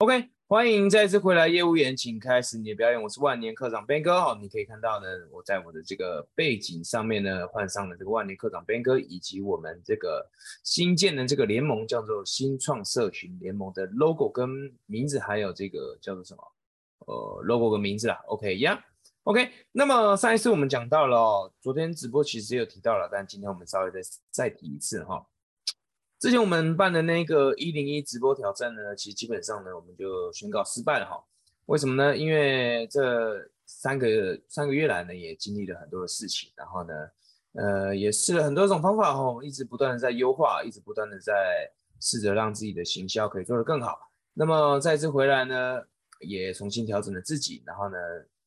[0.00, 3.02] OK，欢迎再次回来，业务员，请开始你的表演。
[3.02, 10.24] 我是万年课长 Ben 哥哦，你可以看到呢，我在我的这个背景上面呢，换上了这个万年课长 Ben 哥，以及我们这个
[10.62, 14.48] 新建的这个联盟，叫做新创社群联盟的 logo 跟
[14.86, 16.44] 名字，还有这个叫做什么？
[17.00, 18.16] 呃，logo 跟名字啊。
[18.28, 18.80] OK 呀
[19.24, 19.50] ，OK。
[19.72, 25.26] 那么上一次我们讲到了，昨天直播其实也有提到了，但今天我们稍微再再提一次哈。
[26.18, 31.22] 之前我们办的那个一零一直播挑战呢，其实基本上呢，我们就宣告失败了哈。
[31.66, 32.16] 为什么呢？
[32.16, 36.94] 因为这三个月三个月来呢，也经历了很多的事情，然后呢，
[37.52, 41.32] 呃，也试了很多种方法哈，一直不断的在优化，一直不断的在
[42.00, 43.98] 试着让自己的行销可以做得更好。
[44.34, 45.82] 那么再次回来呢，
[46.20, 47.96] 也重新调整了自己，然后呢。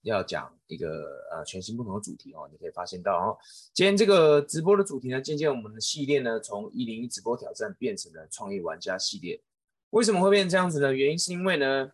[0.04, 3.38] 要讲一个呃全新不同的主题哦，你可以发现到哦，
[3.74, 9.42] 今天这个直播的主题呢，渐渐我们的系列呢，从一零一直播挑战变成了创业玩家系列。
[9.92, 10.94] 为什么会变成这样子呢？
[10.94, 11.92] 原因是因为呢，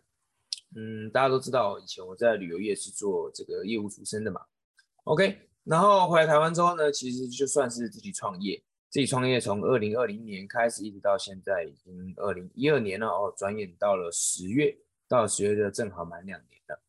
[0.76, 4.40] 嗯，大家都知道以前我在旅游业是做这个业务出身的嘛。
[5.04, 16.80] OK，然后回来台湾之后呢，其实就算是自己创业，自己创业从二零二零年开始一直到现在已经二零一二年了哦，转眼到了十月，到十月就正好满两年了。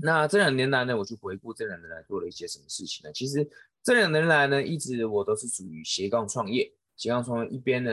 [0.00, 3.12] 那这两年来呢，我就回顾这两年来做了一些什么事情呢？
[3.12, 3.48] 其实
[3.82, 7.90] 这两年来呢，一直我都是属于斜杠创业，斜杠创业一边呢，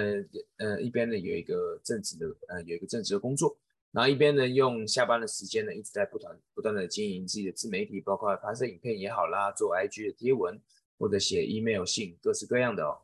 [0.57, 3.57] 呃，一边呢有一个正职的，呃，有一个正职的工作，
[3.91, 10.61] 然后一边呢用下班的时间呢，一直在不断不断的经营自己的自媒体，包括拍摄影片也好啦，做 IG 的贴文
[10.99, 12.99] 或者写 email 信，各式各样的哦。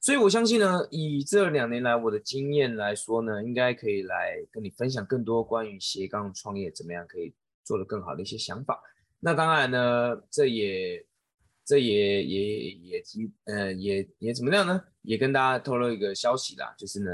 [0.00, 7.34] 所以我相信呢，以这两年来我的经验来说呢，应该可以来跟你分享更多关于斜杠创业怎么样可以。
[7.68, 8.82] 做的更好的一些想法，
[9.20, 11.04] 那当然呢，这也
[11.66, 14.82] 这也也也提呃也也怎么样呢？
[15.02, 17.10] 也跟大家透露一个消息啦，就是呢，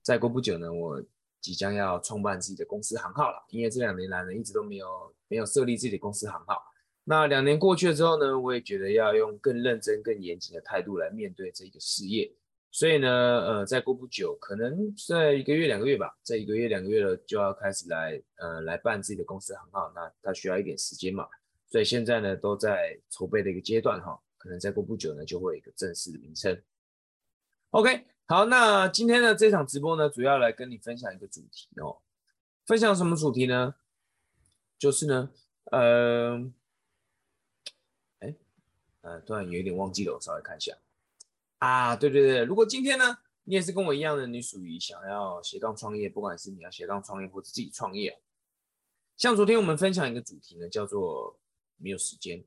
[0.00, 0.98] 再过不久呢，我
[1.42, 3.44] 即将要创办自己的公司行号了。
[3.50, 4.86] 因为这两年来呢，一直都没有
[5.28, 6.56] 没有设立自己的公司行号。
[7.04, 12.32] 那两年过去了之后呢，我也觉得要用更认真、更严谨的态度来面对这个事业。
[12.74, 19.92] 所以呢，呃，再过不久，可能在一个月、两个月吧，在一个月、两个月了，就要开始来，呃，来办自己的公司行号。
[19.94, 21.28] 那他需要一点时间嘛，
[21.68, 24.18] 所以现在呢，都在筹备的一个阶段哈。
[24.38, 26.60] 可能再过不久呢，就会有一个正式的名称。
[27.72, 31.98] OK，好，那今天的这场直播呢，主要来跟你分享一个主题哦。
[32.64, 33.74] 分享什么主题呢？
[34.78, 35.30] 就是呢，
[35.64, 36.50] 呃，
[38.20, 38.34] 哎，
[39.02, 40.74] 呃，突然有一点忘记了，我稍微看一下。
[41.62, 48.20] 啊，对对对，如果今天呢，你也是跟我一样的，你属于想要斜杠创业，不管是你要斜杠创业或者自己创业，
[49.16, 51.38] 像昨天我们分享一个主题呢，叫做
[51.76, 52.44] 没有时间。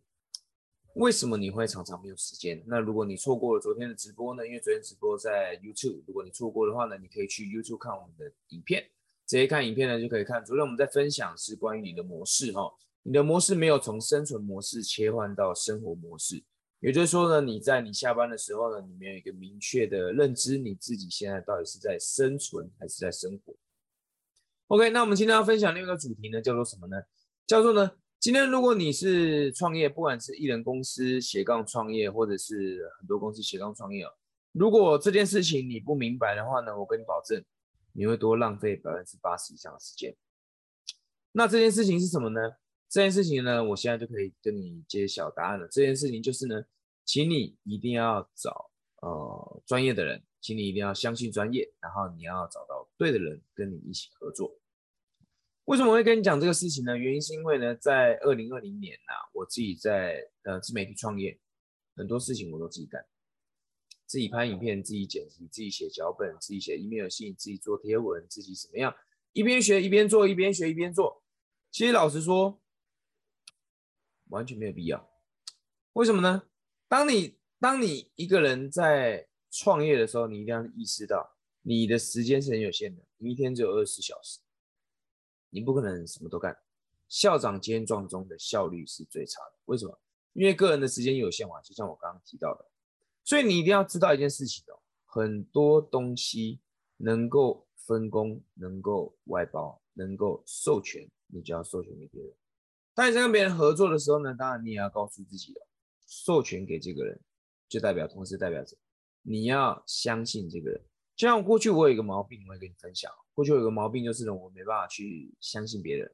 [0.96, 2.62] 为什么你会常常没有时间？
[2.68, 4.46] 那如果你错过了昨天的直播呢？
[4.46, 8.84] 因为昨天直播在 YouTube，如果你错过的话呢，你可以去 YouTube 看我们的影片，
[9.26, 10.44] 直接看影片呢就可以看。
[10.44, 12.70] 昨天我们在分享是关于你的模式哈，
[13.04, 16.44] 你的模式没有从生存模式切换到生活模式。
[16.80, 23.56] 也就是说呢，你在你下班的时候呢，你没有一个明确的认知，你自己现在到底是在生存还是在生活
[24.68, 26.98] ？OK，那我们今天要分享另一个主题呢，叫做什么呢？
[27.48, 34.12] 叫做呢，今天如果你是创业，不管是艺人公司斜杠创业，或者是很多公司斜杠创业哦，
[34.52, 37.44] 如果这件事情你不明白的话呢，我跟你保证，
[37.94, 40.16] 你会多浪费百分之八十以上的时间。
[41.32, 42.40] 那这件事情是什么呢？
[42.90, 45.68] 这件事情呢，我现在就可以跟你揭晓答案了。
[45.70, 46.64] 这件事情就是呢。
[47.08, 48.72] 请你一定要找
[49.04, 54.58] 呃专业的人，请你一定要相信专业，然后你要找到对的人跟你一起合作。
[55.66, 56.98] 为什么会跟你讲这个事情呢？
[56.98, 61.40] 原因是因为呢，在二零二零年呐，我自己在呃自媒体创业，
[61.96, 63.06] 很多事情我都自己干，
[64.08, 68.92] 自己拍影片，自己剪辑，自己写脚本，自己写 email 信，自己做贴文，自己怎么样，
[69.34, 71.22] 一边学一边做，一边学一边做。
[71.70, 72.60] 其实老实说，
[74.36, 75.10] 完全没有必要。
[75.94, 76.44] 为什么呢？
[76.90, 84.40] 当你当你一个人在创业的时候，你一定要意识到你的时间是很有限的，你一天只有二十小时，
[85.50, 86.56] 你不可能什么都干。
[87.08, 89.98] 校长兼撞中的效率是最差的，为什么？
[90.34, 92.70] 因为个人的时间有限嘛，就像我刚刚提到的，
[93.24, 94.76] 所以你一定要知道一件事情哦，
[95.06, 96.60] 很多东西
[96.98, 102.34] 能够分工、能够外包、能够授权，你就要授权给别人。
[102.96, 105.62] 当你在跟别人合作的时候呢，当然你也要告诉自己哦。
[106.08, 107.20] 授权给这个人，
[107.68, 108.78] 就代表同时代表着
[109.22, 110.82] 你要相信这个人。
[111.16, 113.12] 就像过去我有一个毛病，我会跟你分享。
[113.34, 116.10] 过去有个毛病就是呢，我没办法去相信别人。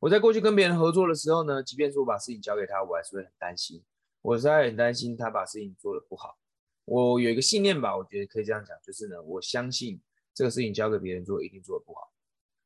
[0.00, 3.84] 我在过去跟别人合作的时候呢，即便是我把事情交给他，我还是会很担心。
[4.22, 6.38] 我实在很担心他把事情做得不好。
[6.86, 10.00] 我有一个信念吧，我觉得可以这样讲，就是呢，我相信
[10.32, 12.10] 这个事情交给别人做一定做得不好。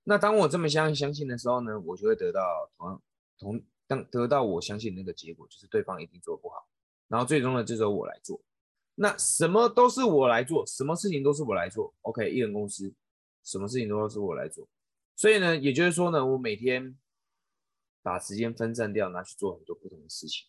[0.04, 3.02] 那当我这么相相信的时候呢，我就会得到同样
[3.38, 6.66] 同当得到我相信那个结果，就是对方一定做不好，
[7.08, 8.40] 然后最终呢，就由我来做。
[8.94, 11.94] 那什么都是我来做，什么事情都是我来做。
[12.02, 12.93] OK，艺人公司，
[13.43, 14.69] 什么事情都是我来做。
[15.16, 16.96] 所以呢，也就是说呢，我每天
[18.02, 20.46] 把时间分散掉，拿去做很多不同的事情。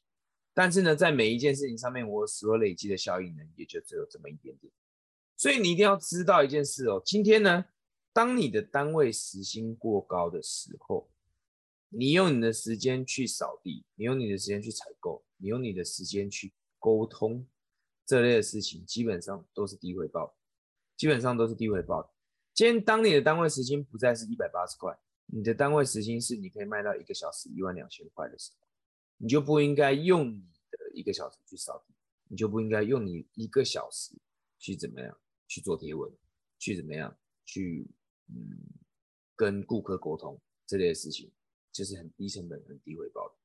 [0.53, 4.71] 但是呢，在每一件事情上面，我所累积的效应呢，也就只有这么一点点。
[5.37, 7.65] 所以你一定要知道一件事哦，今天呢，
[8.13, 11.09] 当你的单位时薪过高的时候，
[11.89, 17.47] 你用你的时间去扫地，你用你的时间去采购，你用你的时间去沟通
[18.05, 20.37] 这类的事情，基本上都是低回报，
[20.95, 22.13] 基本上都是低回报。
[22.53, 24.95] 今天当你的单位时薪不再是一百八十块，
[25.25, 28.67] 你的单位时薪是你可以卖到一个小时一万两千块的时候。
[29.17, 31.93] 你就不应该用你的一个小时去扫地，
[32.27, 34.13] 你就不应该用你一个小时
[34.59, 35.17] 去怎么样
[35.47, 36.11] 去做贴文，
[36.59, 37.87] 去怎么样去
[38.33, 38.57] 嗯
[39.35, 41.31] 跟顾客沟通这类事情，
[41.71, 43.35] 就是很低成本、很低回报的。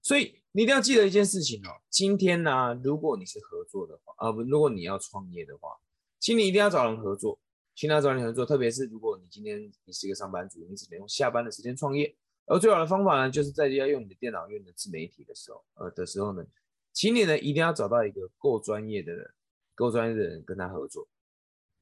[0.00, 5.76] 所以你一定要记得一件事情哦，今天呢，如果你是合作的话，啊不，如果你要创业的话，
[6.18, 7.38] 请你一定要找人合作，
[7.74, 12.16] 请他找人合作，特别是如果你今天你是一个上班族，你只能用下班的时间创业。
[12.46, 16.46] 而最好的方法呢，就是在要用你的电脑、用你的自媒体的时候，呃的时候呢，
[16.92, 19.34] 请你呢一定要找到一个够专业的人，
[19.74, 21.06] 够专业的人跟他合作，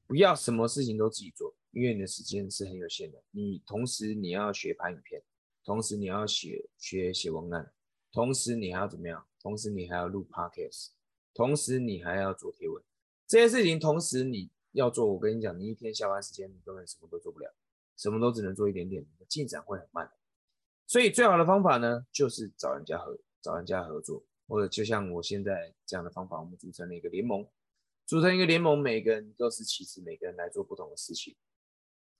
[0.05, 3.23] 不要什么事情都自己做，因为你的时间是很有限的。
[3.31, 5.21] 你同时你要学拍影片，
[5.63, 7.71] 同时你要写学写文案，
[8.11, 9.25] 同时你还要怎么样？
[9.39, 10.89] 同时你还要录 podcast，
[11.33, 12.83] 同时你还要做贴文，
[13.25, 17.53] 这些事情同时你要做，我跟你讲，你一天下班时间你根本什么都做不了，
[17.95, 20.11] 什么都只能做一点点，进展会很慢。
[20.85, 27.47] 所以最好的方法呢，就是找人家合找人家合作，或者就像我现在这样的方法，我们组成了一个联盟，
[28.05, 31.35] 组成一个联盟，每个人都是其实每个人来做不同的事情。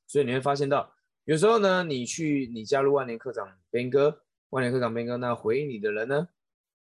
[0.08, 0.92] 所以你会发现到，
[1.26, 6.30] 有时候呢，你去你加入万年课长边哥，万年课长边哥，那回应你的人呢，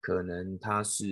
[0.01, 1.07] 可能他是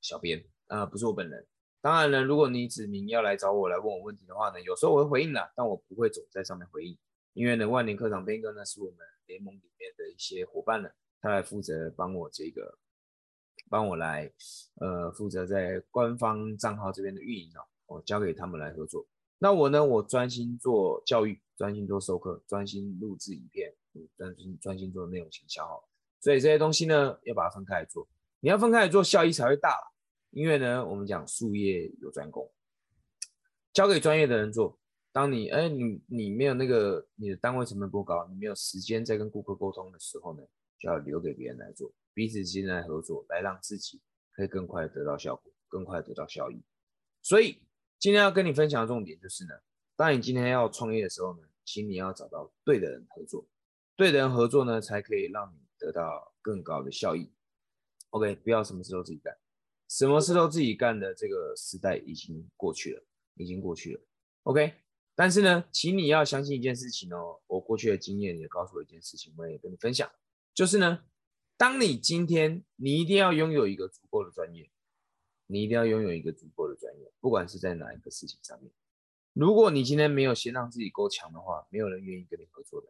[0.00, 1.46] 小编啊，不是我本人。
[1.80, 6.96] 当然了，如果你指明要来找我来问我问题的话呢，有时候我会回应的，但我不会总在上面回应，
[7.32, 8.98] 因为呢，万年课长边哥呢是我们。
[9.28, 10.88] 联盟里面的一些伙伴呢，
[11.20, 12.78] 他来负责帮我这个，
[13.68, 14.32] 帮我来，
[14.76, 19.06] 呃，负责在官方账号这边的运营哦，我交给他们来合作。
[19.38, 23.72] 那我呢，我专心做教育，专心做授课，专心录制影片，
[24.16, 25.82] 专心专心做内容营销哦。
[26.20, 28.08] 所以这些东西呢，要把它分开来做。
[28.40, 29.76] 你要分开来做，效益才会大。
[30.30, 32.52] 因为呢，我们讲术业有专攻，
[33.72, 34.78] 交给专业的人做。
[35.10, 40.42] 当你哎，你你没有那个你的单位成本过高，你没有时间在跟顾客沟通的时候呢，
[40.78, 44.00] 就要留给别人来做，彼此之间来合作，来让自己
[44.32, 46.62] 可以更快得到效果，更快得到效益。
[47.22, 47.58] 所以
[47.98, 49.50] 今天要跟你分享的重点就是呢，
[49.96, 53.46] 当你今天要创业的时候呢，请你要找到对的人合作，
[53.96, 57.30] 对的人合作呢，才可以让你得到更高的效益。
[58.10, 59.36] OK，不要什么事都自己干，
[59.88, 63.02] 什么事都自己干的这个时代已经过去了，
[63.34, 64.00] 已经过去了。
[64.44, 64.74] OK。
[65.16, 70.08] 但是呢，请你要相信一件事情哦，我过去的经验也告诉我一件事情，我也跟你分享，
[70.54, 71.00] 就是呢，
[71.56, 74.70] 当你今天你一定要拥有一个足够的专业，
[75.48, 78.70] 你一定要拥有一个足够的专业，不管是在哪一个事情上面，
[79.32, 82.86] 如果你今天没有先让自己够强的话，没有人愿意跟你合作的，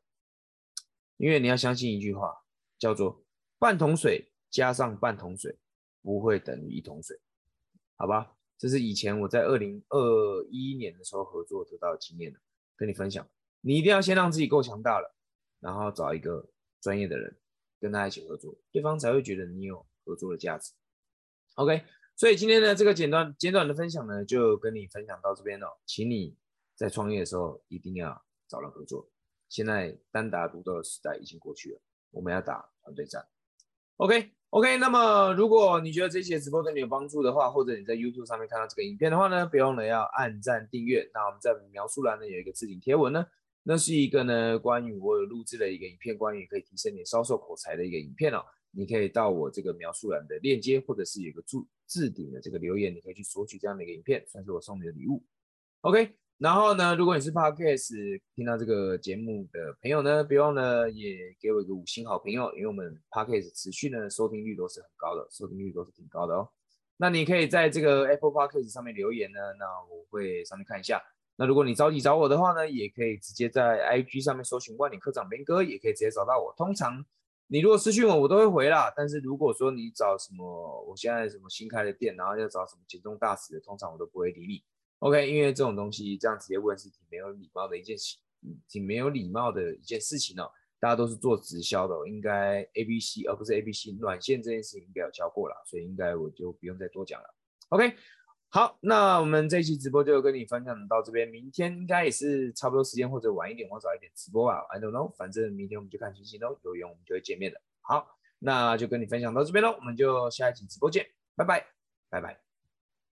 [1.16, 2.36] 因为你要相信一句话，
[2.78, 3.24] 叫做
[3.58, 5.56] 半桶水加上半桶水
[6.02, 7.18] 不会等于一桶水，
[7.96, 8.34] 好吧？
[8.58, 12.40] 这是以前我在二零二一年的时候合作得到的经验的，
[12.76, 13.24] 跟你分享。
[13.60, 15.14] 你一定要先让自己够强大了，
[15.60, 16.48] 然后找一个
[16.80, 17.36] 专业的人
[17.80, 20.72] 跟他一起合作，对方才会觉得你有合作的价值。
[21.54, 21.84] OK，
[22.18, 25.80] 所以今天的这个简短简短的分享呢，就跟你分享到这边了。
[25.86, 26.36] 请你
[26.74, 29.08] 在创业的时候一定要找人合作。
[29.48, 33.24] 现在单打独斗的时代已经过去了，我们要打团队战。
[33.98, 34.32] OK。
[34.50, 41.08] OK，那么如果你觉得这期直播对你有帮助的话，或者你在 YouTube 上面看到这个影片的话呢，别忘了要按赞订阅。
[41.14, 43.26] 那我们在描述栏呢有一个置顶贴文呢，
[43.62, 48.42] 那是一个呢关于我有录制的一个影片，关于可以提升你销售口才的一个影片哦。
[48.70, 55.24] 你可以到我这个描述栏的链接，或者是有个注置顶的这个留言，你可以去索取这样的一个影片，算是我送你的礼物。
[55.82, 56.14] OK。
[56.38, 66.48] 然后呢，如果你是 Podcast 听到这个节目的朋友呢，别忘了也给我一个五星好评哦，因为我们 Podcast 持续呢收听率都是很高的，收听率都是挺高的哦。
[66.96, 71.02] 那你可以在这个 Apple Podcast 上面留言呢，那我会上去看一下。
[71.34, 76.54] 那如果你着急找我的话呢，也可以直接在 IG 上面搜寻万里科长边哥，也可以直接找到我。
[76.56, 77.04] 通常
[77.50, 78.92] 你如果私讯我，我都会回啦。
[78.94, 84.62] 但是如果说你找什么，我现在什么新开的店，然后要找什么减重大使的，通常我都不会理你。
[84.98, 88.16] OK，因为这种东西这样直接问是挺没有礼貌的一件事
[88.68, 90.50] 挺没有礼貌的一件事情哦。
[90.80, 97.34] 大家都是做直销的，应该 A B C 而不是 A B C 软线这件事情应该有教过了，所以应该我就不用再多讲了。
[97.70, 97.94] OK，
[98.50, 107.60] 好，那我们这一期直播就跟你分享到这边，明天应该也是差不多时间或者晚一点或早一点直播吧，I don't know，反正明天我们就看星星喽，有缘我们就会见面的。
[107.82, 111.66] 好，那就跟你分享到这边喽，我们就下一期直播见，拜拜，
[112.08, 112.47] 拜拜。